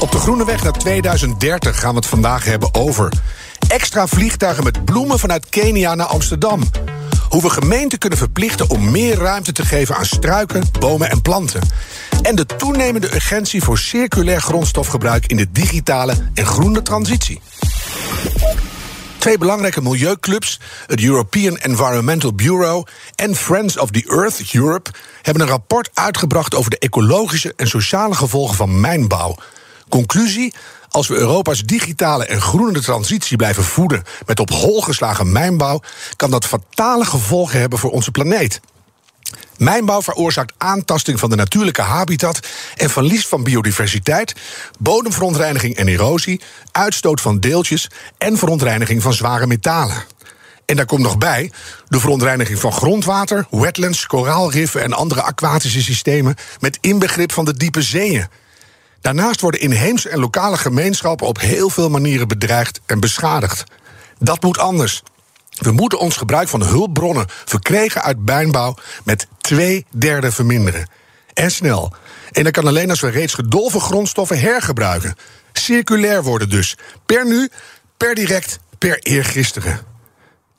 [0.00, 3.12] Op de Groene Weg naar 2030 gaan we het vandaag hebben over
[3.68, 6.62] extra vliegtuigen met bloemen vanuit Kenia naar Amsterdam.
[7.28, 11.60] Hoe we gemeenten kunnen verplichten om meer ruimte te geven aan struiken, bomen en planten.
[12.22, 17.40] En de toenemende urgentie voor circulair grondstofgebruik in de digitale en groene transitie.
[19.18, 24.90] Twee belangrijke milieuclubs, het European Environmental Bureau en Friends of the Earth Europe,
[25.22, 29.36] hebben een rapport uitgebracht over de ecologische en sociale gevolgen van mijnbouw.
[29.90, 30.54] Conclusie:
[30.88, 35.80] als we Europa's digitale en groene transitie blijven voeden met op hol geslagen mijnbouw,
[36.16, 38.60] kan dat fatale gevolgen hebben voor onze planeet.
[39.56, 42.40] Mijnbouw veroorzaakt aantasting van de natuurlijke habitat
[42.76, 44.34] en verlies van biodiversiteit,
[44.78, 46.40] bodemverontreiniging en erosie,
[46.72, 50.04] uitstoot van deeltjes en verontreiniging van zware metalen.
[50.64, 51.52] En daar komt nog bij
[51.88, 57.82] de verontreiniging van grondwater, wetlands, koraalriffen en andere aquatische systemen met inbegrip van de diepe
[57.82, 58.26] zeeën.
[59.00, 63.64] Daarnaast worden inheemse en lokale gemeenschappen op heel veel manieren bedreigd en beschadigd.
[64.18, 65.02] Dat moet anders.
[65.58, 70.88] We moeten ons gebruik van hulpbronnen verkregen uit mijnbouw met twee derde verminderen.
[71.34, 71.92] En snel.
[72.32, 75.14] En dat kan alleen als we reeds gedolven grondstoffen hergebruiken.
[75.52, 76.76] Circulair worden dus.
[77.06, 77.50] Per nu,
[77.96, 79.80] per direct, per eergisteren.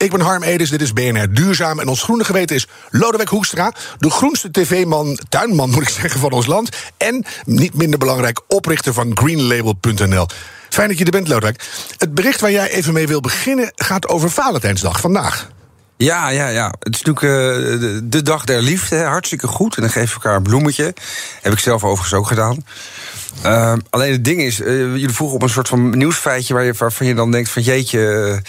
[0.02, 1.80] Ik ben Harm Edens, dit is BNR Duurzaam.
[1.80, 6.30] En ons groene geweten is Lodewijk Hoekstra, de groenste tv-man, tuinman moet ik zeggen, van
[6.30, 6.68] ons land.
[6.96, 10.26] En, niet minder belangrijk, oprichter van greenlabel.nl.
[10.68, 11.64] Fijn dat je er bent, Lodewijk.
[11.96, 15.48] Het bericht waar jij even mee wil beginnen gaat over Valentijnsdag vandaag.
[15.96, 16.74] Ja, ja, ja.
[16.78, 18.98] Het is natuurlijk uh, de, dag der liefde.
[19.02, 19.76] Hartstikke goed.
[19.76, 20.94] En dan geef je elkaar een bloemetje.
[21.42, 22.64] Heb ik zelf overigens ook gedaan.
[23.46, 26.54] Uh, alleen het ding is, uh, jullie vroegen op een soort van nieuwsfeitje...
[26.54, 28.42] Waar je, waarvan je dan denkt van jeetje,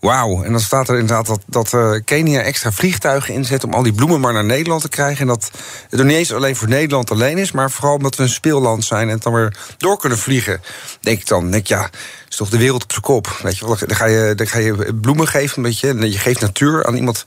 [0.00, 3.82] Wauw, en dan staat er inderdaad dat, dat uh, Kenia extra vliegtuigen inzet om al
[3.82, 5.20] die bloemen maar naar Nederland te krijgen.
[5.20, 5.50] En dat
[5.90, 8.84] het er niet eens alleen voor Nederland alleen is, maar vooral omdat we een speelland
[8.84, 10.60] zijn en het dan weer door kunnen vliegen.
[11.00, 11.90] Denk ik dan, denk ja,
[12.28, 13.38] is toch de wereld op zijn kop.
[13.42, 16.18] Weet je wel, dan ga je, dan ga je bloemen geven, een beetje, en je
[16.18, 17.24] geeft natuur aan iemand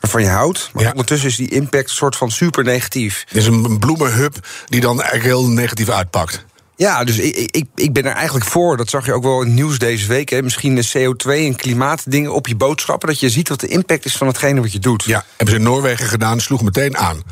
[0.00, 0.70] waarvan je houdt.
[0.72, 3.24] Maar ondertussen is die impact soort van super negatief.
[3.28, 6.44] Het is een bloemenhub die dan eigenlijk heel negatief uitpakt.
[6.76, 8.76] Ja, dus ik, ik, ik ben er eigenlijk voor.
[8.76, 10.28] Dat zag je ook wel in het nieuws deze week.
[10.28, 10.42] Hè.
[10.42, 13.08] Misschien de CO2 en klimaatdingen op je boodschappen.
[13.08, 15.04] Dat je ziet wat de impact is van hetgene wat je doet.
[15.04, 17.22] Ja, hebben ze in Noorwegen gedaan, sloeg meteen aan.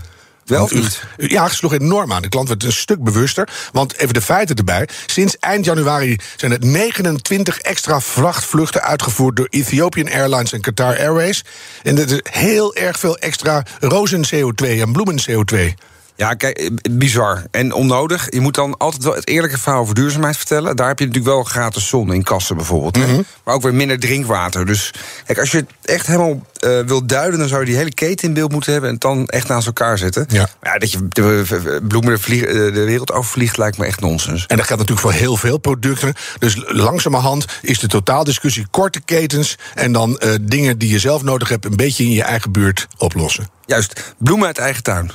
[0.44, 1.02] Wel niet?
[1.16, 2.22] Ja, sloeg enorm aan.
[2.22, 3.48] De klant werd een stuk bewuster.
[3.72, 4.88] Want even de feiten erbij.
[5.06, 11.44] Sinds eind januari zijn er 29 extra vrachtvluchten uitgevoerd door Ethiopian Airlines en Qatar Airways.
[11.82, 15.74] En dat is heel erg veel extra rozen CO2 en bloemen CO2.
[16.16, 18.26] Ja, kijk, eh, bizar en onnodig.
[18.30, 20.76] Je moet dan altijd wel het eerlijke verhaal over duurzaamheid vertellen.
[20.76, 22.96] Daar heb je natuurlijk wel gratis zon in kassen bijvoorbeeld.
[22.96, 23.24] Mm -hmm.
[23.44, 24.66] Maar ook weer minder drinkwater.
[24.66, 24.90] Dus
[25.26, 27.38] kijk, als je het echt helemaal uh, wil duiden...
[27.38, 28.90] dan zou je die hele keten in beeld moeten hebben...
[28.90, 30.26] en dan echt naast elkaar zetten.
[30.28, 30.48] Ja.
[30.60, 34.46] Maar ja, dat je de bloemen de, de wereld overvliegt lijkt me echt nonsens.
[34.46, 36.14] En dat geldt natuurlijk voor heel veel producten.
[36.38, 39.58] Dus langzamerhand is de totaaldiscussie korte ketens...
[39.74, 41.64] en dan uh, dingen die je zelf nodig hebt...
[41.64, 43.48] een beetje in je eigen buurt oplossen.
[43.66, 45.10] Juist, bloemen uit eigen tuin.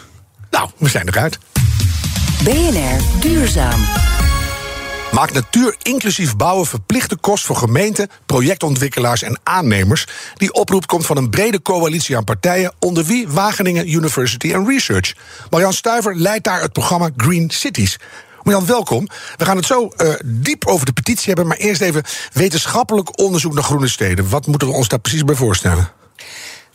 [0.58, 1.40] Nou, we zijn eruit.
[2.44, 3.80] BNR Duurzaam.
[5.12, 10.08] Maakt natuur inclusief bouwen verplichte kost voor gemeenten, projectontwikkelaars en aannemers.
[10.36, 15.14] Die oproep komt van een brede coalitie aan partijen, onder wie Wageningen University and Research.
[15.50, 18.00] Marjan Stuiver leidt daar het programma Green Cities.
[18.44, 19.08] Marjan, welkom.
[19.38, 22.04] We gaan het zo uh, diep over de petitie hebben, maar eerst even
[22.34, 24.30] wetenschappelijk onderzoek naar groene steden.
[24.30, 25.92] Wat moeten we ons daar precies bij voorstellen?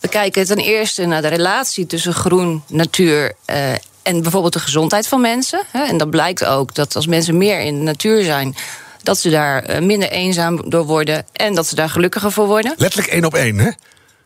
[0.03, 5.09] We kijken ten eerste naar de relatie tussen groen, natuur uh, en bijvoorbeeld de gezondheid
[5.09, 5.63] van mensen.
[5.73, 8.55] En dan blijkt ook dat als mensen meer in de natuur zijn,
[9.03, 12.75] dat ze daar minder eenzaam door worden en dat ze daar gelukkiger voor worden.
[12.77, 13.71] Letterlijk één op één, hè?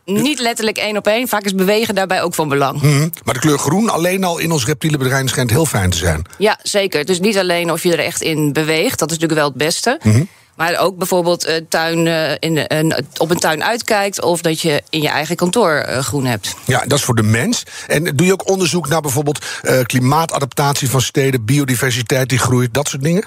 [0.05, 1.27] Niet letterlijk één op één.
[1.27, 2.81] Vaak is bewegen daarbij ook van belang.
[2.81, 5.97] Mm, maar de kleur groen alleen al in ons reptiele brein schijnt heel fijn te
[5.97, 6.25] zijn.
[6.37, 7.05] Ja, zeker.
[7.05, 8.99] Dus niet alleen of je er echt in beweegt.
[8.99, 9.99] Dat is natuurlijk wel het beste.
[10.03, 10.27] Mm -hmm.
[10.57, 14.21] Maar ook bijvoorbeeld uh, tuin, uh, in, uh, op een tuin uitkijkt.
[14.21, 16.55] Of dat je in je eigen kantoor groen hebt.
[16.65, 17.63] Ja, dat is voor de mens.
[17.87, 19.45] En doe je ook onderzoek naar bijvoorbeeld
[19.85, 23.23] klimaatadaptatie van steden, biodiversiteit die groeit, dat soort dingen?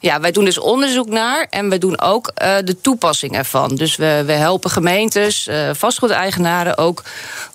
[0.00, 2.32] Ja, wij doen dus onderzoek naar en we doen ook
[2.64, 3.74] de toepassing ervan.
[3.74, 7.02] Dus we, we helpen gemeentes, vastgoedeigenaren ook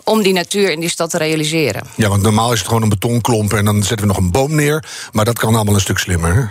[0.04, 1.84] om die natuur in die stad te realiseren.
[1.96, 4.56] Ja, want normaal is het gewoon een betonklomp en dan zetten we nog een boom
[4.56, 4.84] neer.
[5.12, 6.36] Maar dat kan allemaal een stuk slimmer.
[6.36, 6.44] Hè?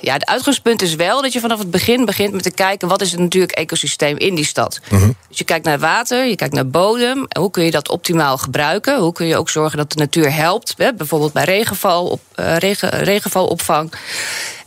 [0.00, 2.88] Ja, het uitgangspunt is wel dat je vanaf het begin begint met te kijken...
[2.88, 4.80] wat is het natuurlijk ecosysteem in die stad.
[4.90, 5.10] Mhm.
[5.28, 7.26] Dus je kijkt naar water, je kijkt naar bodem.
[7.38, 8.98] Hoe kun je dat optimaal gebruiken?
[8.98, 10.74] Hoe kun je ook zorgen dat de natuur helpt?
[10.76, 10.94] Hè?
[10.94, 13.92] Bijvoorbeeld bij regenval, op, uh, regen, regenvalopvang.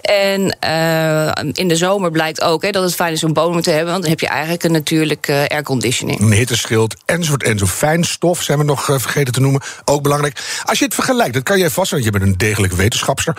[0.10, 3.70] En uh, in de zomer blijkt ook hè, dat het fijn is om bomen te
[3.70, 3.92] hebben...
[3.92, 6.20] want dan heb je eigenlijk een natuurlijke uh, airconditioning.
[6.20, 7.78] Een hitteschild enzovoort enzovoort.
[7.78, 10.62] Fijnstof zijn we nog uh, vergeten te noemen, ook belangrijk.
[10.64, 13.36] Als je het vergelijkt, dat kan jij vast, want je bent een degelijke wetenschapster...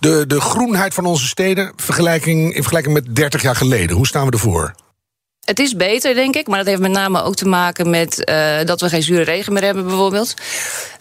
[0.00, 3.96] de, de groenheid van onze steden vergelijking, in vergelijking met 30 jaar geleden.
[3.96, 4.74] Hoe staan we ervoor?
[5.44, 8.64] Het is beter, denk ik, maar dat heeft met name ook te maken met uh,
[8.64, 10.34] dat we geen zure regen meer hebben, bijvoorbeeld.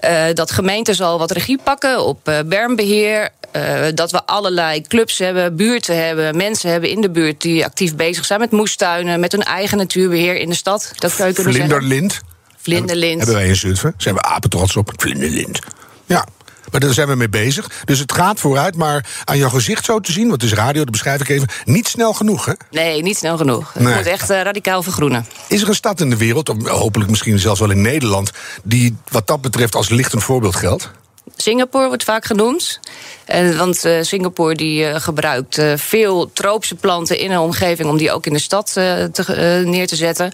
[0.05, 3.29] Uh, dat gemeenten zal wat regie pakken op uh, bermbeheer.
[3.93, 8.25] dat we allerlei clubs hebben, buurten hebben, mensen hebben in de buurt die actief bezig
[8.25, 10.91] zijn met moestuinen, met hun eigen natuurbeheer in de stad.
[10.95, 12.11] Dat zou je kunnen Vlinderlind.
[12.11, 12.29] zeggen.
[12.61, 13.17] Vlinderlind.
[13.17, 13.93] Hebben wij in Zutphen.
[13.97, 14.91] Zijn we apen trots op.
[14.95, 15.59] Vlinderlind.
[16.05, 16.25] Ja.
[16.71, 17.69] Maar daar zijn we mee bezig.
[17.85, 20.81] Dus het gaat vooruit, maar aan jouw gezicht zo te zien, want het is radio,
[20.81, 22.53] dat beschrijf ik even, niet snel genoeg, hè?
[22.71, 23.73] Nee, niet snel genoeg.
[23.73, 23.95] Het Nee.
[23.95, 25.25] moet echt uh, radicaal vergroenen.
[25.47, 28.31] Is er een stad in de wereld, of hopelijk misschien zelfs wel in Nederland,
[28.63, 30.91] die wat dat betreft als lichtend voorbeeld geldt?
[31.35, 32.79] Singapore wordt vaak genoemd.
[33.25, 37.97] En, want uh, Singapore die, uh, gebruikt uh, veel tropische planten in een omgeving om
[37.97, 40.31] die ook in de stad te, neer te zetten.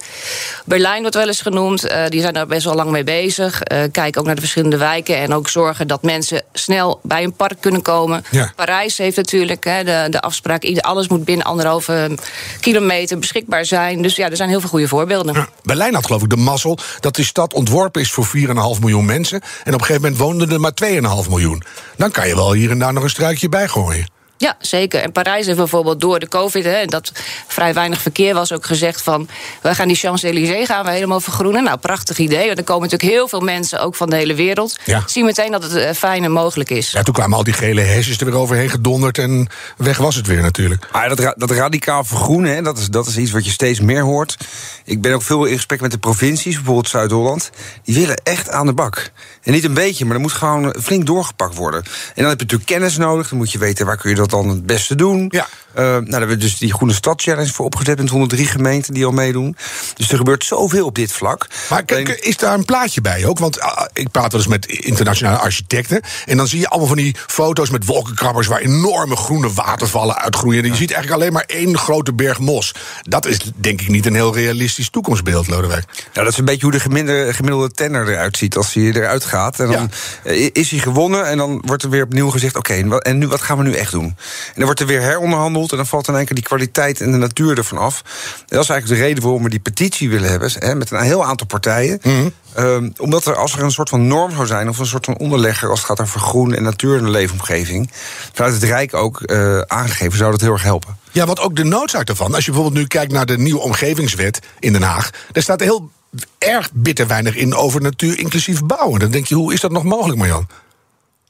[0.66, 1.90] Berlijn wordt wel eens genoemd.
[2.10, 3.62] die zijn daar best wel lang mee bezig.
[3.92, 7.58] kijken ook naar de verschillende wijken en ook zorgen dat mensen snel bij een park
[7.60, 8.24] kunnen komen.
[8.32, 8.52] Ja.
[8.56, 12.18] Parijs heeft natuurlijk hè, de, de afspraak: alles moet binnen anderhalve
[12.60, 14.02] kilometer beschikbaar zijn.
[14.02, 15.34] Dus ja, er zijn heel veel goede voorbeelden.
[15.34, 18.34] Ja, Berlijn had geloof ik de mazzel dat die stad ontworpen is voor 4,5
[18.80, 19.42] miljoen mensen.
[19.64, 21.64] En op een gegeven moment woonden er maar 2,5 miljoen.
[21.98, 24.08] Dan kan je wel hier en daar nog een struikje bij gooien.
[24.38, 25.02] Ja, zeker.
[25.02, 27.12] En Parijs heeft bijvoorbeeld door de COVID, hè, dat
[27.48, 29.28] vrij weinig verkeer was, ook gezegd van
[29.62, 31.64] we gaan die Champs-Élysées gaan we helemaal vergroenen.
[31.64, 32.46] Nou, prachtig idee.
[32.46, 34.78] Want er komen natuurlijk heel veel mensen, ook van de hele wereld.
[34.86, 35.04] Ja.
[35.06, 36.92] Zien meteen dat het uh, fijn en mogelijk is.
[36.92, 39.48] Ja, toen kwamen al die gele hesjes er weer overheen gedonderd en
[39.78, 40.88] weg was het weer natuurlijk.
[40.92, 43.80] Maar dat, ra- dat radicaal vergroenen, hè, dat, is, dat is iets wat je steeds
[43.80, 44.38] meer hoort.
[44.86, 47.50] Ik ben ook veel in gesprek met de provincies, bijvoorbeeld Zuid-Holland.
[47.84, 49.12] Die willen echt aan de bak.
[49.44, 51.84] En niet een beetje, maar er moet gewoon flink doorgepakt worden.
[51.84, 53.30] En dan heb je natuurlijk kennis nodig.
[53.30, 55.26] Dan moet je weten waar kun je dat dan het beste doen.
[55.30, 55.48] Ja.
[55.78, 58.94] Uh, nou, daar hebben we dus die Groene Stad Challenge voor opgezet met 103 gemeenten
[58.94, 59.56] die al meedoen.
[59.96, 61.48] Dus er gebeurt zoveel op dit vlak.
[61.70, 63.40] Maar kijk, is daar een plaatje bij ook?
[63.40, 66.02] Want uh, ik praat wel eens met internationale architecten.
[66.26, 70.64] En dan zie je allemaal van die foto's met wolkenkrabbers waar enorme groene watervallen uitgroeien.
[70.64, 72.74] En je ziet eigenlijk alleen maar één grote berg mos.
[73.02, 75.86] Dat is denk ik niet een heel realistisch toekomstbeeld, Lodewijk.
[75.86, 79.26] Nou, dat is een beetje hoe de gemiddelde, gemiddelde tenner eruit ziet als hij eruit
[79.26, 79.60] gaat.
[79.60, 79.90] En dan
[80.24, 80.50] ja.
[80.54, 83.42] is hij gewonnen en dan wordt er weer opnieuw gezegd: oké, okay, en nu, wat
[83.42, 84.06] gaan we nu echt doen?
[84.06, 87.12] En dan wordt er weer heronderhandeld en dan valt in één keer die kwaliteit en
[87.12, 88.02] de natuur ervan af.
[88.40, 91.00] En dat is eigenlijk de reden waarom we die petitie willen hebben, hè, met een
[91.00, 92.00] heel aantal partijen.
[92.04, 92.64] Mm -hmm.
[92.66, 95.18] um, omdat er als er een soort van norm zou zijn, of een soort van
[95.18, 97.92] onderlegger als het gaat over groen en natuur en de leefomgeving,
[98.34, 100.98] vanuit het Rijk ook uh, aangegeven, zou dat heel erg helpen.
[101.12, 102.36] Ja, want ook de noodzaak daarvan.
[102.36, 105.90] Als je bijvoorbeeld nu kijkt naar de nieuwe omgevingswet in Den Haag, daar staat heel
[106.38, 109.00] erg bitter weinig in over natuur inclusief bouwen.
[109.00, 110.48] Dan denk je, hoe is dat nog mogelijk, Marjan?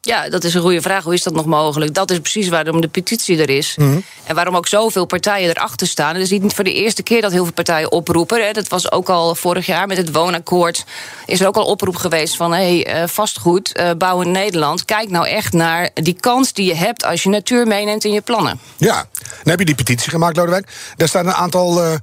[0.07, 1.03] Ja, dat is een goede vraag.
[1.03, 1.93] Hoe is dat nog mogelijk?
[1.93, 3.75] Dat is precies waarom de petitie er is.
[3.77, 3.99] Mhm.
[4.23, 6.13] En waarom ook zoveel partijen erachter staan.
[6.13, 8.45] Het is niet voor de eerste keer dat heel veel partijen oproepen.
[8.45, 8.51] Hè.
[8.51, 10.85] Dat was ook al vorig jaar met het woonakkoord.
[11.25, 12.53] Is er ook al oproep geweest van...
[12.53, 14.85] hé, hey, uh, vastgoed, uh, bouw in Nederland.
[14.85, 17.05] Kijk nou echt naar die kans die je hebt...
[17.05, 18.59] als je natuur meeneemt in je plannen.
[18.77, 20.71] Ja, dan heb je die petitie gemaakt, Lodewijk.
[20.95, 21.93] Daar staan een aantal uh,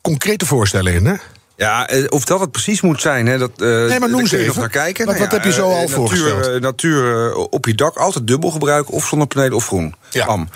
[0.00, 1.14] concrete voorstellen in, hè?
[1.62, 4.36] Ja, of dat het precies moet zijn, hè, dat, uh, nee, maar noem kun je
[4.36, 4.46] even.
[4.46, 5.06] nog naar kijken.
[5.06, 6.48] Wat, nou, wat ja, heb je zo al natuur, voorgesteld?
[6.48, 9.94] Uh, natuur uh, op je dak, altijd dubbel gebruiken, of zonnepanelen of groen.
[10.10, 10.24] Ja.
[10.24, 10.48] Am.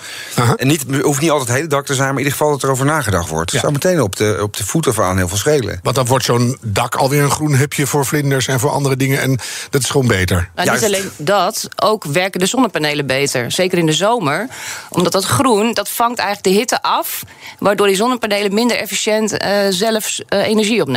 [0.56, 2.62] En niet, hoeft niet altijd het hele dak te zijn, maar in ieder geval dat
[2.62, 3.50] er over nagedacht wordt.
[3.50, 3.56] Ja.
[3.56, 5.80] Het zou meteen op de, op de voet of aan heel veel schelen.
[5.82, 9.20] Want dan wordt zo'n dak alweer een groen hupje voor vlinders en voor andere dingen.
[9.20, 9.38] En
[9.70, 10.50] dat is gewoon beter.
[10.54, 13.50] Nou, niet alleen dat, ook werken de zonnepanelen beter.
[13.50, 14.48] Zeker in de zomer.
[14.88, 17.22] Omdat dat groen, dat vangt eigenlijk de hitte af.
[17.58, 19.36] Waardoor die zonnepanelen minder efficiënt
[19.70, 20.95] zelf energie opnemen.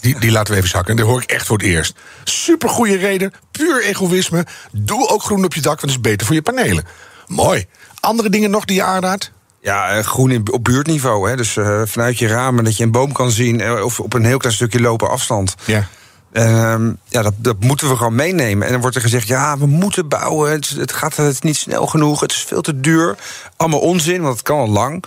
[0.00, 0.90] Die, die laten we even zakken.
[0.90, 1.94] En dat hoor ik echt voor het eerst.
[2.24, 4.46] Super goede reden, puur egoïsme.
[4.72, 6.84] Doe ook groen op je dak, want het is beter voor je panelen.
[7.26, 7.66] Mooi.
[8.00, 9.32] Andere dingen nog die je aanraadt?
[9.60, 11.30] Ja, groen in, op buurtniveau.
[11.30, 11.36] Hè.
[11.36, 13.60] Dus uh, vanuit je ramen dat je een boom kan zien.
[13.60, 15.54] Uh, of op een heel klein stukje lopen afstand.
[15.64, 15.88] Ja.
[16.36, 16.74] Uh,
[17.08, 18.66] ja, dat, dat, moeten we gewoon meenemen.
[18.66, 20.50] En dan wordt er gezegd, ja, we moeten bouwen.
[20.50, 22.20] Het, het gaat het niet snel genoeg.
[22.20, 23.16] Het is veel te duur.
[23.56, 25.04] Allemaal onzin, want het kan al lang.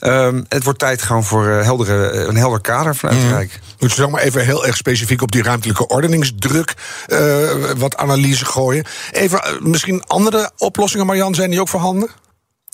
[0.00, 3.26] Um, het wordt tijd gewoon voor uh, heldere, een helder kader vanuit Mhm.
[3.26, 3.60] het Rijk.
[3.78, 6.74] Moet je zeg maar even heel erg specifiek op die ruimtelijke ordeningsdruk
[7.08, 8.84] uh, wat analyse gooien.
[9.10, 12.08] Even uh, misschien andere oplossingen, Marjan, zijn die ook voorhanden?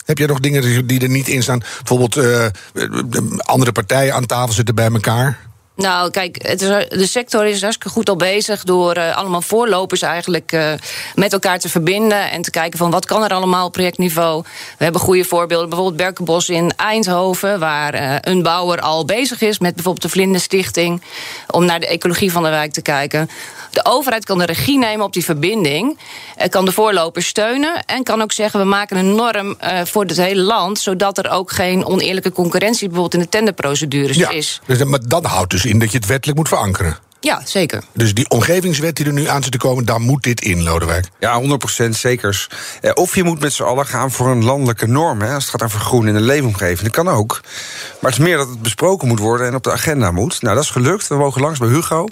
[0.05, 1.59] Heb jij nog dingen die er niet in staan?
[1.59, 2.47] Bijvoorbeeld uh,
[3.37, 5.38] andere partijen aan tafel zitten bij elkaar?
[5.78, 10.02] Nou, kijk, het is, de sector is hartstikke goed al bezig door uh, allemaal voorlopers
[10.02, 10.73] eigenlijk uh,
[11.14, 14.42] met elkaar te verbinden en te kijken van wat kan er allemaal op projectniveau.
[14.78, 19.58] We hebben goede voorbeelden, bijvoorbeeld Berkenbos in Eindhoven, waar uh, een bouwer al bezig is
[19.58, 21.02] met bijvoorbeeld de Vlinderstichting
[21.50, 23.30] om naar de ecologie van de wijk te kijken.
[23.70, 25.99] De overheid kan de regie nemen op die verbinding,
[26.49, 30.42] kan de voorlopers steunen en kan ook zeggen we maken een norm voor het hele
[30.42, 34.61] land, zodat er ook geen oneerlijke concurrentie bijvoorbeeld in de tenderprocedures ja, is.
[34.66, 36.98] Dus, maar dat houdt dus in dat je het wettelijk moet verankeren.
[37.20, 37.82] Ja, zeker.
[37.92, 41.06] Dus die omgevingswet die er nu aan zit te komen, daar moet dit in, Lodewijk.
[41.18, 41.42] Ja,
[41.84, 42.48] 100% zekers.
[42.94, 45.20] Of je moet met z'n allen gaan voor een landelijke norm.
[45.20, 46.80] Hè, als het gaat over groen in een leefomgeving.
[46.80, 47.40] Dat kan ook.
[48.00, 50.42] Maar het is meer dat het besproken moet worden en op de agenda moet.
[50.42, 51.08] Nou, dat is gelukt.
[51.08, 52.08] We mogen langs bij Hugo.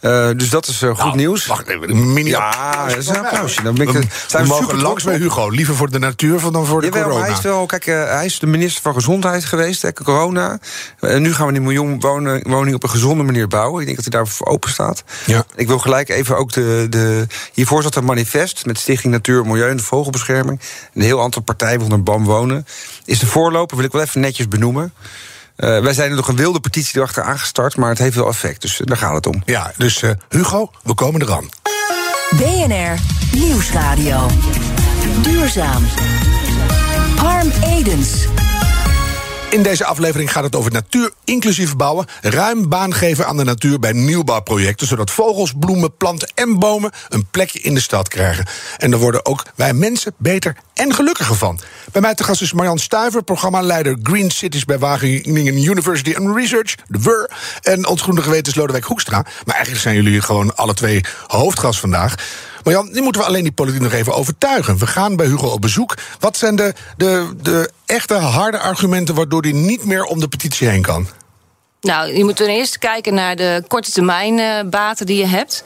[0.00, 1.46] Uh, dus dat is uh, goed nou, nieuws.
[1.46, 3.62] Wacht even, een mini Ja, dat is een applausje.
[3.62, 5.48] Dan ben ik, we, zijn we we mogen langs bij Hugo.
[5.48, 7.24] Liever voor de natuur dan voor de Jawel, corona.
[7.24, 10.58] Hij is wel, kijk, uh, hij is de minister van Gezondheid geweest, hè, corona.
[11.00, 13.80] En nu gaan we die miljoen wonen, woning op een gezonde manier bouwen.
[13.80, 15.04] Ik denk dat hij open staat.
[15.26, 15.44] Ja.
[15.54, 17.26] Ik wil gelijk even ook de, de.
[17.52, 20.60] Hiervoor zat een manifest met Stichting Natuur, Milieu en de Vogelbescherming.
[20.94, 22.66] Een heel aantal partijen onder BAM wonen.
[23.04, 24.92] Is de voorloper, wil ik wel even netjes benoemen.
[25.56, 28.60] Uh, wij zijn er nog een wilde petitie erachter aangestart, maar het heeft wel effect.
[28.60, 29.42] Dus daar gaat het om.
[29.44, 31.48] Ja, dus uh, Hugo, we komen eraan.
[32.30, 32.98] BNR
[33.32, 34.26] Nieuwsradio.
[35.22, 35.86] Duurzaam.
[37.16, 38.35] Harm Edens.
[39.50, 42.06] In deze aflevering gaat het over natuur inclusief bouwen.
[42.20, 44.86] Ruim baan geven aan de natuur bij nieuwbouwprojecten.
[44.86, 48.46] Zodat vogels, bloemen, planten en bomen een plekje in de stad krijgen.
[48.76, 51.60] En daar worden ook wij mensen beter en gelukkiger van.
[51.92, 56.74] Bij mij te gast is Marjan Stuiver, programmaleider Green Cities bij Wageningen University and Research,
[56.86, 57.30] de WUR.
[57.62, 59.22] En ons groene geweten is Lodewijk Hoekstra.
[59.44, 62.14] Maar eigenlijk zijn jullie gewoon alle twee hoofdgast vandaag.
[62.66, 64.78] Maar Jan, nu moeten we alleen die politiek nog even overtuigen.
[64.78, 65.94] We gaan bij Hugo op bezoek.
[66.18, 70.68] Wat zijn de, de, de echte harde argumenten waardoor hij niet meer om de petitie
[70.68, 71.08] heen kan?
[71.80, 75.64] Nou, je moet ten eerste kijken naar de korte termijn uh, baten die je hebt.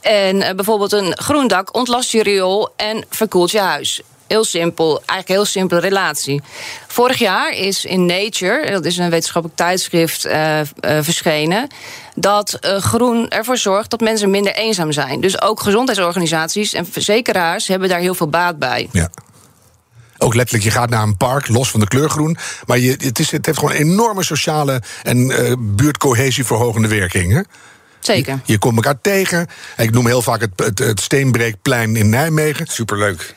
[0.00, 4.02] En uh, bijvoorbeeld een groen dak ontlast je riool en verkoelt je huis.
[4.30, 6.42] Heel simpel, eigenlijk heel simpele relatie.
[6.86, 11.68] Vorig jaar is in Nature, dat is een wetenschappelijk tijdschrift, uh, uh, verschenen.
[12.14, 15.20] Dat uh, groen ervoor zorgt dat mensen minder eenzaam zijn.
[15.20, 18.88] Dus ook gezondheidsorganisaties en verzekeraars hebben daar heel veel baat bij.
[18.92, 19.10] Ja.
[20.18, 22.36] Ook letterlijk, je gaat naar een park, los van de kleur groen.
[22.66, 25.32] Maar je, het, is, het heeft gewoon enorme sociale en
[25.76, 27.32] buurtcohesie verhogende werking.
[27.32, 27.40] Hè?
[28.00, 28.32] Zeker.
[28.44, 29.46] Je, je komt elkaar tegen.
[29.76, 32.66] Ik noem heel vaak het, het, het Steenbreekplein in Nijmegen.
[32.66, 33.34] Superleuk.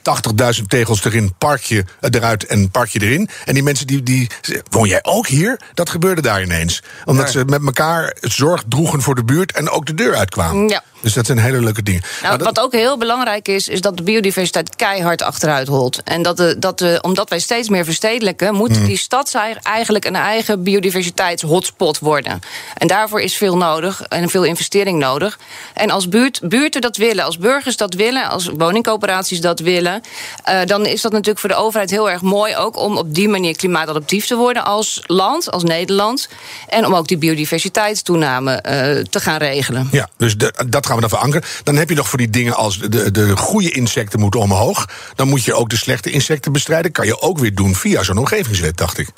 [0.58, 3.30] 80.000 tegels erin, parkje eruit en parkje erin.
[3.46, 4.30] En die mensen die, die.
[4.70, 5.60] Woon jij ook hier?
[5.74, 6.82] Dat gebeurde daar ineens.
[7.06, 7.32] Omdat Ja.
[7.32, 10.68] ze met elkaar zorg droegen voor de buurt en ook de deur uitkwamen.
[10.70, 10.84] Ja.
[11.02, 12.02] Dus dat zijn hele leuke dingen.
[12.02, 16.04] Nou, Maar dat- wat ook heel belangrijk is, is dat de biodiversiteit keihard achteruit holt.
[16.04, 18.86] En dat de, dat de, omdat wij steeds meer verstedelijken, moet Hmm.
[18.86, 22.40] die stad eigenlijk een eigen biodiversiteitshotspot worden.
[22.78, 25.40] En daarvoor is veel nodig en veel investering nodig.
[25.74, 30.02] En als buurt, buurten dat willen, als burgers dat willen, als woningcoöperaties dat willen,
[30.44, 33.30] eh, dan is dat natuurlijk voor de overheid heel erg mooi ook om op die
[33.30, 36.28] manier klimaatadaptief te worden als land, als Nederland.
[36.68, 39.88] En om ook die biodiversiteitstoename eh, te gaan regelen.
[39.92, 40.36] Ja, dus
[40.68, 41.48] dat gaan we dan verankeren.
[41.64, 44.90] Dan heb je nog voor die dingen als de, de goede insecten moeten omhoog.
[45.16, 46.92] Dan moet je ook de slechte insecten bestrijden.
[46.92, 49.10] Kan je ook weer doen via zo'n omgevingswet, dacht ik.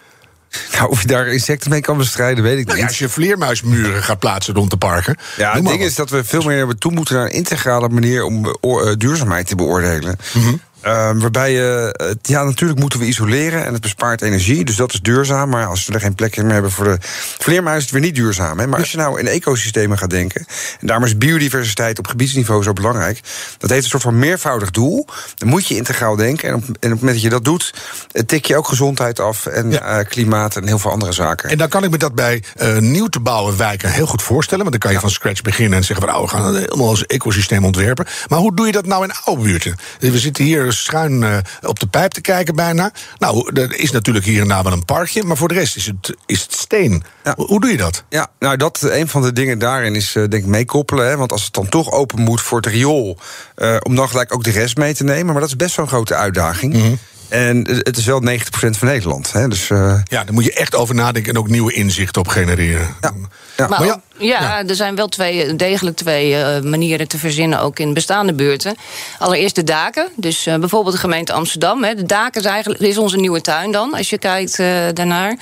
[0.72, 2.92] Nou, of je daar insecten mee kan bestrijden, weet ik Nou ja, niet.
[2.92, 5.18] als je vleermuismuren gaat plaatsen rond de parken.
[5.38, 8.46] Ja, het ding is dat we veel meer toe moeten naar een integrale manier om
[8.46, 10.18] eh, duurzaamheid te beoordelen.
[10.34, 10.54] Mhm.
[10.86, 14.94] Eh, waarbij je, het- ja, natuurlijk moeten we isoleren en het bespaart energie, dus dat
[14.94, 15.50] is duurzaam.
[15.50, 16.98] Maar als we er geen plek meer hebben voor de
[17.40, 18.60] vleermuis, is het weer niet duurzaam.
[18.60, 18.68] Hè?
[18.68, 20.46] Maar als je nou in ecosystemen gaat denken,
[20.80, 23.20] en daarom is biodiversiteit op gebiedsniveau zo belangrijk,
[23.58, 25.06] dat heeft een soort van meervoudig doel.
[25.36, 26.50] Dan moet je integraal denken.
[26.50, 27.74] En op, en op het moment dat je dat doet,
[28.12, 30.00] eh, tik je ook gezondheid af en Ja.
[30.00, 31.50] eh, klimaat en heel veel andere zaken.
[31.50, 34.64] En dan kan ik me dat bij eh, nieuw te bouwen wijken heel goed voorstellen.
[34.66, 37.06] Want dan kan je van scratch beginnen en zeggen van nou, we gaan helemaal als
[37.06, 38.06] ecosysteem ontwerpen.
[38.28, 39.76] Maar hoe doe je dat nou in oude buurten?
[40.00, 42.92] We zitten hier schuin eh, op de pijp te kijken bijna.
[43.18, 45.24] Nou, er is natuurlijk hier en daar wel een parkje.
[45.24, 47.04] Maar voor de rest is het, is het steen.
[47.24, 47.34] Ja.
[47.38, 48.04] Hoe, doe je dat?
[48.10, 51.08] Ja, nou, dat, een van de dingen daarin is, eh, denk ik, meekoppelen.
[51.08, 53.18] Hè, want als het dan toch open moet voor het riool...
[53.56, 55.32] eh, om dan gelijk ook de rest mee te nemen.
[55.32, 56.74] Maar dat is best wel een grote uitdaging.
[56.74, 56.94] Mhm.
[57.30, 59.32] En het is wel 90% van Nederland.
[59.32, 62.28] Hè, dus eh, Ja, daar moet je echt over nadenken en ook nieuwe inzichten op
[62.28, 62.96] genereren.
[63.02, 63.12] ja.
[63.58, 63.68] ja.
[63.68, 67.80] Maar, Maar ook- ja, er zijn wel twee, degelijk twee eh, manieren te verzinnen, ook
[67.80, 68.76] in bestaande buurten.
[69.20, 70.08] Allereerst de daken.
[70.16, 71.84] Dus eh, bijvoorbeeld de gemeente Amsterdam.
[71.84, 71.96] Hè.
[71.96, 75.38] De daken is eigenlijk is onze nieuwe tuin dan, als je kijkt eh, daarnaar.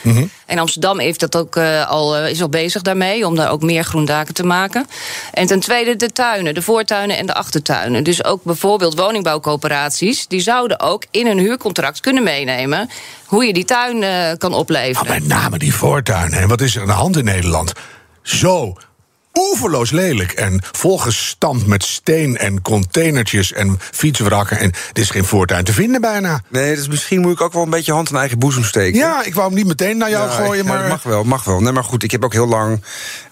[0.53, 3.61] En Amsterdam heeft dat ook, eh, al, eh, is al bezig daarmee, om daar ook
[3.61, 4.87] meer groen daken te maken.
[5.33, 8.03] En ten tweede de tuinen, de voortuinen en de achtertuinen.
[8.03, 12.89] Dus ook bijvoorbeeld woningbouwcoöperaties, die zouden ook in een huurcontract kunnen meenemen
[13.25, 15.13] hoe je die tuin eh, kan opleveren.
[15.13, 16.31] met name die voortuin.
[16.31, 17.73] En wat is er aan de hand in Nederland?
[18.23, 18.73] Zo
[19.33, 24.59] oeverloos lelijk en volgestampt met steen en containertjes en fietswrakken.
[24.59, 26.41] En er is geen voortuin te vinden bijna.
[26.47, 28.99] Nee, dus misschien moet ik ook wel een beetje hand in eigen boezem steken.
[28.99, 31.61] Ja, ik wou hem niet meteen naar jou gooien, maar mag wel, mag wel.
[31.61, 32.83] Nee, maar goed, ik heb ook heel lang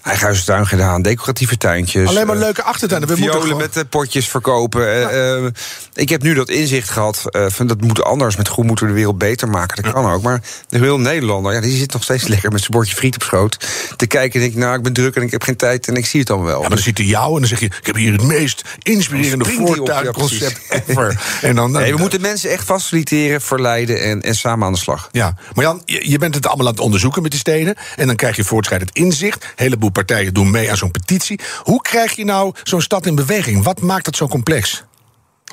[0.02, 2.10] eigen huistuin gedaan, decoratieve tuintjes.
[2.10, 3.10] alleen maar eh, leuke achtertuinen.
[3.10, 5.10] We moeten Violen gewoon- met eh, potjes verkopen.
[5.12, 5.46] Eh,
[5.94, 7.24] ik heb nu dat inzicht gehad.
[7.30, 8.36] eh, van dat moet anders.
[8.36, 9.84] Met groen moeten we de wereld beter maken.
[9.84, 10.22] Dat kan ook.
[10.22, 13.24] Maar de heel Nederlander, ja, die zit nog steeds lekker met zijn bordje friet op
[13.24, 13.58] schoot.
[13.96, 15.98] Te kijken en denk ik, nou, ik ben druk en ik heb geen tijd en
[15.98, 16.56] ik zie het dan wel.
[16.56, 18.62] Ja, maar dan ziet hij jou en dan zeg je: Ik heb hier het meest
[18.80, 21.22] inspirerende ja, voortuinconcept ever.
[21.42, 25.10] En dan, Nee, we moeten mensen echt faciliteren, verleiden en, en samen aan de slag.
[25.12, 27.76] Ja, maar Jan, je, je bent het allemaal aan het onderzoeken met die steden.
[27.96, 29.44] En dan krijg je voortschrijdend inzicht.
[29.44, 31.40] Een heleboel partijen doen mee aan zo'n petitie.
[31.64, 33.64] Hoe krijg je nou zo'n stad in beweging?
[33.64, 34.84] Wat maakt het zo complex?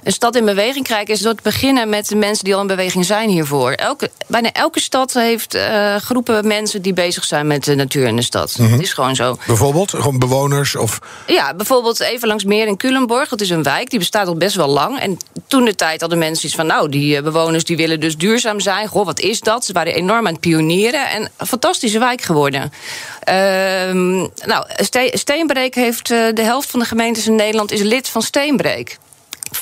[0.09, 2.67] Een stad in beweging krijgen is door te beginnen met de mensen die al in
[2.67, 3.71] beweging zijn hiervoor.
[3.73, 8.17] Elke, bijna elke stad heeft eh, groepen mensen die bezig zijn met de natuur in
[8.17, 8.53] de stad.
[8.53, 9.37] Het is gewoon zo.
[9.47, 10.99] Bijvoorbeeld, gewoon bewoners of.
[11.27, 13.29] Ja, bijvoorbeeld even langs meer in Culemborg.
[13.29, 15.01] Dat is een wijk, die bestaat al best wel lang.
[15.01, 16.67] En toen de tijd hadden mensen iets van...
[16.67, 18.89] nou, die eh, bewoners die willen dus duurzaam zijn.
[18.89, 19.65] Goh, wat is dat?
[19.65, 21.11] Ze waren enorm aan het pionieren.
[21.11, 22.73] En een fantastische wijk geworden.
[23.21, 26.11] Ehm, nou, Ste- Steenbreek heeft...
[26.11, 28.99] eh, de helft van de gemeentes in Nederland is lid van Steenbreek.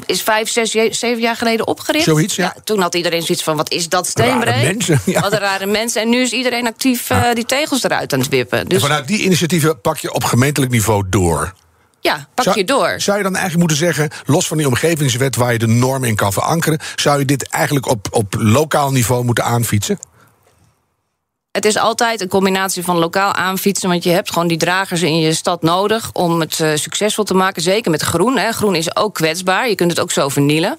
[0.06, 2.04] Is vijf, zes, zeven jaar geleden opgericht.
[2.04, 2.54] Zoiets, ja.
[2.64, 4.62] toen had iedereen zoiets van, wat is dat Rare Steenbreek?
[4.72, 5.20] mensen, ja.
[5.20, 6.02] Wat een rare mensen.
[6.02, 8.58] En nu is iedereen actief eh, die tegels eruit aan het wippen.
[8.58, 11.52] En Dus vanuit die initiatieven pak je op gemeentelijk niveau door.
[12.00, 12.94] ja, pak Zou- je door.
[13.00, 16.14] Zou je dan eigenlijk moeten zeggen, los van die omgevingswet waar je de norm in
[16.16, 19.98] kan verankeren, zou je dit eigenlijk op, op lokaal niveau moeten aanfietsen?
[21.56, 23.88] Het is altijd een combinatie van lokaal aanfietsen.
[23.88, 27.34] Want je hebt gewoon die dragers in je stad nodig om het eh, succesvol te
[27.34, 27.62] maken.
[27.62, 28.38] Zeker met groen.
[28.38, 28.52] Hè.
[28.52, 29.68] Groen is ook kwetsbaar.
[29.68, 30.76] Je kunt het ook zo vernielen.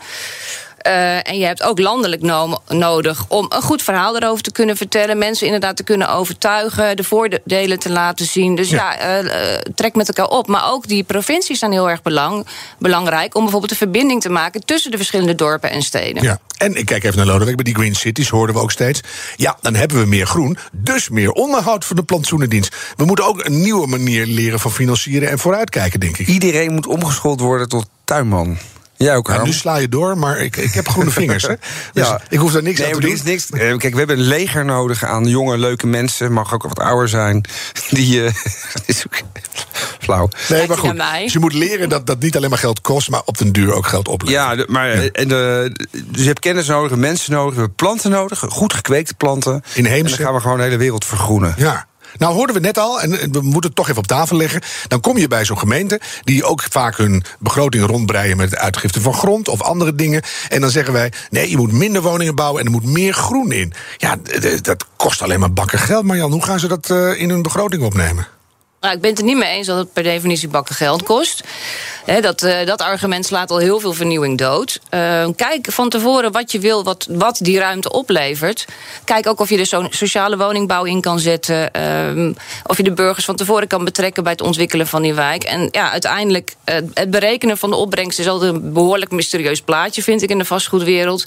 [0.77, 4.77] Eh, en je hebt ook landelijk no- nodig om een goed verhaal erover te kunnen
[4.77, 5.17] vertellen.
[5.17, 6.95] Mensen inderdaad te kunnen overtuigen.
[6.97, 8.55] De voordelen te laten zien.
[8.55, 8.75] Dus Ja.
[8.77, 10.47] ja, eh, eh, trek met elkaar op.
[10.47, 12.45] Maar ook die provincies zijn heel erg belang,
[12.79, 13.35] belangrijk.
[13.35, 16.23] Om bijvoorbeeld de verbinding te maken tussen de verschillende dorpen en steden.
[16.23, 16.39] Ja.
[16.57, 19.01] En ik kijk even naar Lodewijk, bij die Green Cities hoorden we ook steeds.
[19.35, 22.75] Ja, dan hebben we meer groen, dus meer onderhoud voor de plantsoenendienst.
[22.95, 26.27] We moeten ook een nieuwe manier leren van financieren en vooruitkijken, denk ik.
[26.27, 28.57] Iedereen moet omgeschoold worden tot tuinman.
[28.97, 31.43] Jij ook, Nou, nu sla je door, maar ik, ik heb groene vingers.
[31.43, 31.53] Hè?
[31.93, 33.09] Dus ik hoef daar niks nee, aan te doen.
[33.09, 33.49] er is niks.
[33.49, 36.31] eh, Kijk, we hebben een leger nodig aan jonge, leuke mensen.
[36.31, 37.45] Mag ook wat ouder zijn.
[37.89, 38.25] Die.
[38.25, 38.33] eh,
[38.85, 39.21] is ook
[39.99, 40.29] flauw.
[40.49, 41.01] Nee, maar goed.
[41.23, 43.73] Dus je moet leren dat dat niet alleen maar geld kost, maar op den duur
[43.73, 44.57] ook geld oplevert.
[44.59, 45.71] Ja, maar eh, en de,
[46.05, 49.63] dus je hebt kennis nodig, mensen nodig, we hebben planten nodig, goed gekweekte planten.
[49.73, 50.03] Inheemse.
[50.03, 51.53] En dan gaan we gewoon de hele wereld vergroenen.
[51.57, 51.87] Ja.
[52.17, 54.61] Nou hoorden we net al, en we moeten het toch even op tafel leggen.
[54.87, 59.13] Dan kom je bij zo'n gemeente die ook vaak hun begroting rondbreien met uitgifte van
[59.13, 60.21] grond of andere dingen.
[60.49, 63.51] En dan zeggen wij: nee, je moet minder woningen bouwen en er moet meer groen
[63.51, 63.73] in.
[63.97, 64.17] Ja,
[64.61, 66.05] dat kost alleen maar bakken geld.
[66.05, 68.27] Marjan, hoe gaan ze dat eh, in hun begroting opnemen?
[68.81, 71.43] Nou, ik ben het er niet mee eens dat het per definitie bakken geld kost.
[72.07, 74.79] Dat, eh, dat argument slaat al heel veel vernieuwing dood.
[74.89, 78.65] Eh, kijk van tevoren wat je wil, wat, wat die ruimte oplevert.
[79.03, 81.71] Kijk ook of je er zo'n sociale woningbouw in kan zetten.
[81.73, 85.43] ehm, of je de burgers van tevoren kan betrekken bij het ontwikkelen van die wijk.
[85.43, 90.03] En ja, uiteindelijk, eh, het berekenen van de opbrengst is altijd een behoorlijk mysterieus plaatje,
[90.03, 91.25] vind ik, in de vastgoedwereld.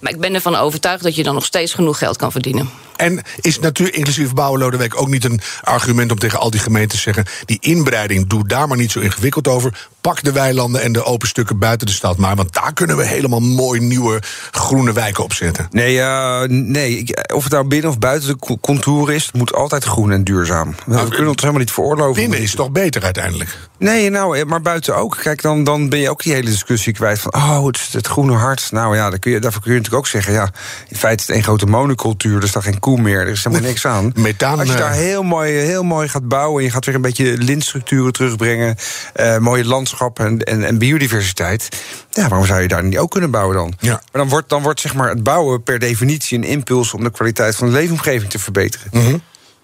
[0.00, 2.70] Maar ik ben ervan overtuigd dat je dan nog steeds genoeg geld kan verdienen.
[2.96, 6.96] En is natuur inclusief bouwen, Lodewijk, ook niet een argument om tegen al die gemeenten
[6.96, 9.88] te zeggen: die inbreiding, doe daar maar niet zo ingewikkeld over.
[10.00, 12.36] Pak de weilanden en de open stukken buiten de stad maar.
[12.36, 15.66] Want daar kunnen we helemaal mooi nieuwe groene wijken opzetten.
[15.70, 19.34] Nee, eh, nee, ik- of het nou binnen of buiten de co- contouren is, het
[19.34, 20.74] moet altijd groen en duurzaam.
[20.86, 22.14] we kunnen ons helemaal niet veroorloven.
[22.22, 23.58] Binnen is toch beter uiteindelijk?
[23.84, 25.16] Nee, nou, eh, maar buiten ook.
[25.22, 27.34] Kijk, dan, dan ben je ook die hele discussie kwijt van...
[27.34, 28.68] oh, het, het groene hart.
[28.70, 30.32] Nou ja, daar kun je, daarvoor kun je natuurlijk ook zeggen...
[30.32, 30.50] ja,
[30.88, 33.20] in feite is het één grote monocultuur, er is daar geen koe meer.
[33.20, 34.12] Er is helemaal niks aan.
[34.14, 36.58] Methaan, Als je eh, daar heel mooi, heel mooi gaat bouwen...
[36.58, 38.76] en je gaat weer een beetje lintstructuren terugbrengen...
[39.12, 41.68] eh, mooie landschappen en, en, en biodiversiteit...
[42.10, 43.74] ja, waarom zou je daar niet ook kunnen bouwen dan?
[43.78, 43.90] Ja.
[43.92, 46.94] Maar dan wordt, dan wordt zeg maar, het bouwen per definitie een impuls...
[46.94, 48.88] om de kwaliteit van de leefomgeving te verbeteren.
[48.92, 49.16] Mhm.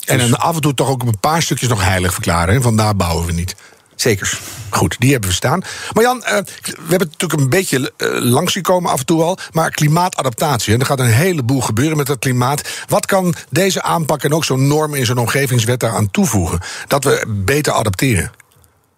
[0.04, 2.62] En af en toe toch ook een paar stukjes nog heilig verklaren.
[2.62, 3.54] Van daar bouwen we niet.
[4.00, 4.38] Zeker.
[4.68, 5.62] Goed, die hebben we staan.
[5.92, 9.22] Maar Jan, eh, we hebben het natuurlijk een beetje eh, langs gekomen af en toe
[9.22, 9.38] al.
[9.52, 12.68] Maar klimaatadaptatie, er gaat een heleboel gebeuren met dat klimaat.
[12.88, 16.60] Wat kan deze aanpak en ook zo'n norm in zo'n omgevingswet daaraan toevoegen?
[16.86, 18.30] Dat we beter adapteren.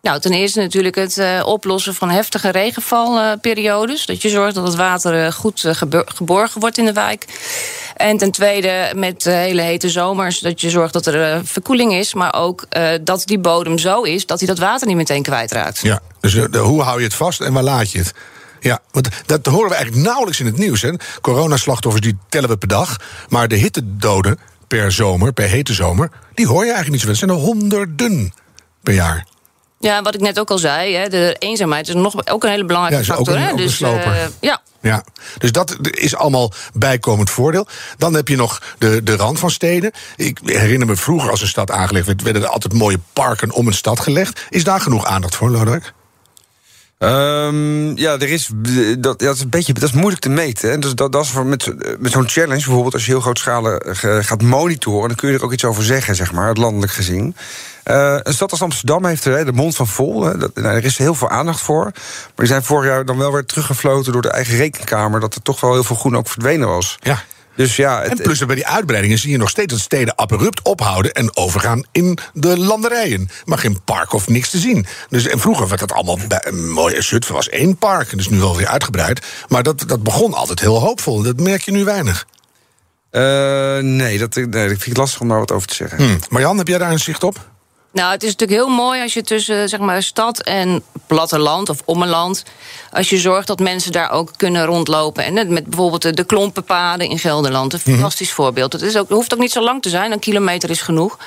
[0.03, 4.07] Nou, ten eerste natuurlijk het eh, oplossen van heftige regenvalperiodes.
[4.07, 7.27] dat je zorgt dat het water eh, goed eh, gebo- geborgen wordt in de wijk.
[7.97, 10.39] En ten tweede met hele hete zomers.
[10.39, 12.15] Dat je zorgt dat er verkoeling is.
[12.15, 12.67] Maar ook
[13.03, 15.81] dat die bodem zo is dat hij dat water niet meteen kwijtraakt.
[15.81, 18.13] Ja, dus hoe hou je het vast en waar laat je het?
[18.61, 20.83] Ja, want dat horen we eigenlijk nauwelijks in het nieuws.
[20.83, 20.91] Hè.
[21.21, 22.97] Coronaslachtoffers die tellen we per dag.
[23.29, 24.39] Maar de hittedoden
[24.69, 26.11] per zomer, per hete zomer...
[26.35, 27.29] die hoor je eigenlijk niet zo veel.
[27.29, 28.33] Het zijn er honderden.
[28.83, 29.27] per jaar.
[29.83, 32.65] Ja, wat ik net ook al zei, hè, de eenzaamheid is nog ook een hele
[32.65, 33.37] belangrijke Ja, factor.
[33.37, 33.55] een- hè?
[33.55, 35.05] Dus eh, ja, Ja,
[35.39, 37.67] dus dat is allemaal bijkomend voordeel.
[37.99, 39.91] Dan heb je nog de, de rand van steden.
[40.17, 43.67] Ik herinner me vroeger als een stad aangelegd werd, werden er altijd mooie parken om
[43.67, 44.41] een stad gelegd.
[44.49, 45.93] Is daar genoeg aandacht voor, Lodewijk?
[47.03, 48.51] Ehm, ja, er is,
[48.99, 50.81] dat, dat is een beetje dat is moeilijk te meten.
[50.81, 54.19] Dus dat, dat is voor met, met zo'n challenge, bijvoorbeeld als je heel grootschalig eh,
[54.21, 57.37] gaat monitoren, dan kun je er ook iets over zeggen, zeg maar, landelijk gezien.
[57.83, 60.25] Eh, een stad als Amsterdam heeft er hè, de mond van vol.
[60.25, 60.39] Hè.
[60.39, 61.85] Dat, nou, er is heel veel aandacht voor.
[61.85, 65.21] Maar die zijn vorig jaar dan wel weer teruggefloten door de eigen rekenkamer.
[65.21, 66.99] Dat er toch wel heel veel groen ook verdwenen was.
[67.01, 67.23] Ja.
[67.57, 71.13] Dus ja, En plus bij die uitbreidingen zie je nog steeds dat steden abrupt ophouden
[71.13, 73.29] en overgaan in de landerijen.
[73.45, 74.87] Maar geen park of niks te zien.
[75.09, 78.13] Dus, en vroeger werd dat allemaal bij, een mooie Zutphen was één park.
[78.13, 79.27] En is nu alweer uitgebreid.
[79.49, 81.23] Maar dat, dat begon altijd heel hoopvol.
[81.23, 82.27] Dat merk je nu weinig.
[83.11, 85.99] eh, nee, dat, nee, dat vind ik lastig om daar wat over te zeggen.
[85.99, 86.19] Hm.
[86.29, 87.51] Marjan, heb jij daar een zicht op?
[87.93, 91.83] Nou, het is natuurlijk heel mooi als je tussen zeg maar, stad en platteland of
[91.85, 92.43] ommeland...
[92.93, 95.25] als je zorgt dat mensen daar ook kunnen rondlopen.
[95.25, 97.73] En met bijvoorbeeld de, de klompenpaden in Gelderland.
[97.73, 98.73] Een fantastisch voorbeeld.
[98.73, 101.19] Het, is ook, hoeft ook niet zo lang te zijn, een kilometer is genoeg.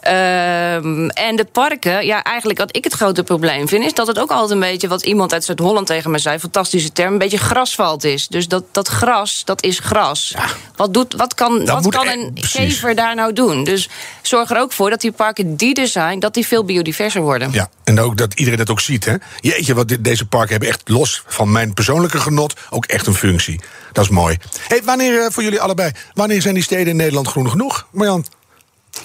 [0.00, 3.84] Ehm, en de parken, ja, eigenlijk wat ik het grote probleem vind...
[3.84, 6.38] is dat het ook altijd een beetje, wat iemand uit Zuid-Holland tegen me zei...
[6.38, 8.28] fantastische term, een beetje grasvalt is.
[8.28, 10.34] Dus dat, dat gras, dat is gras.
[10.76, 12.52] Wat, doet, wat kan, wat kan een precies.
[12.52, 13.64] gever daar nou doen?
[13.64, 13.88] Dus
[14.22, 15.97] zorg er ook voor dat die parken die er zijn...
[16.18, 17.48] dat die veel biodiverser worden.
[17.52, 19.04] Ja, en ook dat iedereen dat ook ziet.
[19.04, 19.14] Hè?
[19.40, 23.14] Jeetje, wat dit- deze parken hebben echt los van mijn persoonlijke genot ook echt een
[23.14, 23.60] functie.
[23.92, 24.36] Dat is mooi.
[24.68, 27.86] Hey, wanneer, eh, voor jullie allebei, wanneer zijn die steden in Nederland groen genoeg?
[27.92, 28.24] Marjan?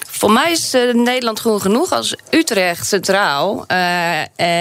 [0.08, 4.20] Voor mij is eh, Nederland groen genoeg als Utrecht centraal eh,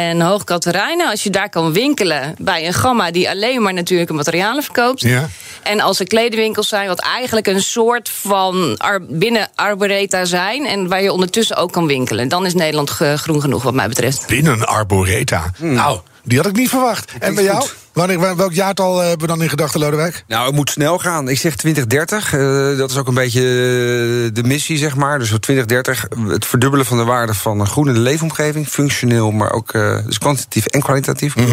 [0.10, 1.10] en Hoogkaterijnen.
[1.10, 5.02] Als je daar kan winkelen bij een gamma die alleen maar natuurlijke materialen verkoopt.
[5.02, 5.30] Ja.
[5.64, 10.66] En als er kledingwinkels zijn, wat eigenlijk een soort van ar- binnen Arboreta zijn.
[10.66, 12.28] En waar je ondertussen ook kan winkelen.
[12.28, 14.28] Dan is Nederland groen genoeg, wat mij betreft.
[14.28, 15.52] Binnen arboreta.
[15.58, 17.12] Nou, die had ik niet verwacht.
[17.20, 17.62] En bij jou?
[17.62, 17.76] goed.
[17.94, 20.24] Wanneer, wa- welk jaartal eh, hebben we dan in gedachten, Lodewijk?
[20.28, 21.30] Nou, het moet snel gaan.
[21.30, 22.34] Ik zeg 2030.
[22.34, 25.20] eh, dat is ook een beetje eh, de missie, zeg maar.
[25.20, 28.68] Dus voor 2030 het verdubbelen van de waarde van een groene leefomgeving.
[28.68, 31.36] Functioneel, maar ook eh, dus kwantitatief en kwalitatief.
[31.36, 31.44] Eh,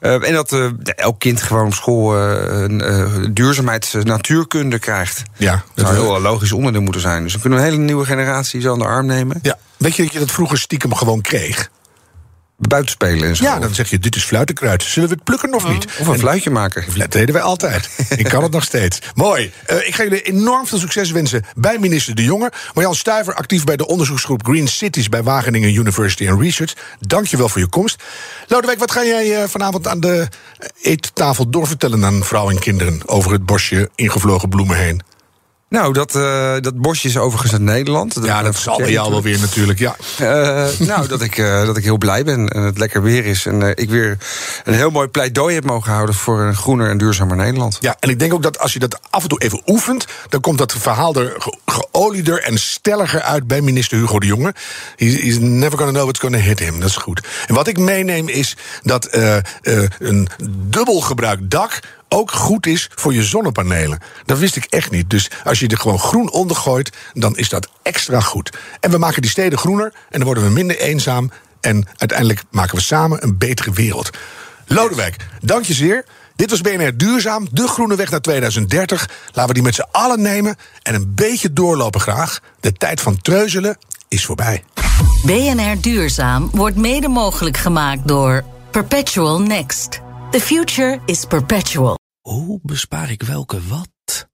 [0.00, 5.22] en dat eh, elk kind gewoon op school eh, eh, duurzaamheids- natuurkunde krijgt.
[5.36, 7.22] Ja, Dat zou heel logisch onderdeel moeten zijn.
[7.22, 9.38] Dus we kunnen een hele nieuwe generatie zo aan de arm nemen.
[9.42, 9.58] Ja.
[9.76, 11.70] Weet je dat je dat vroeger stiekem gewoon kreeg?
[12.58, 13.44] Buiten spelen en zo.
[13.44, 14.82] Ja, dan zeg je, dit is fluitenkruid.
[14.82, 15.86] Zullen we het plukken of niet?
[15.98, 16.84] Of een fluitje maken.
[16.96, 17.88] Dat deden wij altijd.
[18.16, 18.98] Ik kan het nog steeds.
[19.14, 19.52] Mooi.
[19.66, 22.52] Eh, ik ga jullie enorm veel succes wensen bij minister De Jonge.
[22.74, 25.08] Marjan Stuiver, actief bij de onderzoeksgroep Green Cities...
[25.08, 26.74] bij Wageningen University and Research.
[27.00, 28.02] Dank je wel voor je komst.
[28.46, 30.28] Lodewijk, wat ga jij eh, vanavond aan de
[30.82, 32.04] eettafel doorvertellen...
[32.04, 35.02] aan vrouwen en kinderen over het bosje ingevlogen bloemen heen?
[35.68, 38.18] Nou, dat, eh, dat bosje is overigens uit Nederland.
[38.22, 39.96] Ja, dat zal bij jou wel weer natuurlijk, ja.
[40.18, 43.46] Eh, nou, dat ik, eh, dat ik heel blij ben en het lekker weer is.
[43.46, 44.18] En ik weer
[44.64, 47.76] een heel mooi pleidooi heb mogen houden voor een groener en duurzamer Nederland.
[47.80, 50.06] Ja, en ik denk ook dat als je dat af en toe even oefent...
[50.28, 54.54] dan komt dat verhaal er ge- geolieder en stelliger uit bij minister Hugo de Jonge.
[54.96, 56.80] He's, he's never gonna know what's gonna hit him.
[56.80, 57.20] Dat is goed.
[57.46, 59.08] En wat ik meeneem is dat
[59.98, 63.98] een dubbel gebruikt dak ook goed is voor je zonnepanelen.
[64.24, 65.10] Dat wist ik echt niet.
[65.10, 68.50] Dus als je er gewoon groen onder gooit, dan is dat extra goed.
[68.80, 71.30] En we maken die steden groener en dan worden we minder eenzaam...
[71.60, 74.10] en uiteindelijk maken we samen een betere wereld.
[74.66, 76.04] Lodewijk, dank je zeer.
[76.36, 79.08] Dit was BNR Duurzaam, de groene weg naar 2030.
[79.26, 82.40] Laten we die met z'n allen nemen en een beetje doorlopen graag.
[82.60, 84.64] De tijd van treuzelen is voorbij.
[85.24, 90.04] BNR Duurzaam wordt mede mogelijk gemaakt door Perpetual Next.
[90.36, 91.98] The future is perpetual.
[92.20, 94.28] Hoe bespaar ik welke wat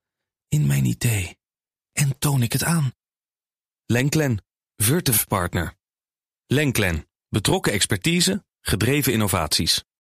[0.48, 1.36] in mijn idee?
[1.92, 2.92] En toon ik het aan?
[3.86, 4.44] Lenklen,
[4.76, 5.74] Virtuf Partner.
[6.46, 9.84] Lenklen, betrokken expertise, gedreven innovaties.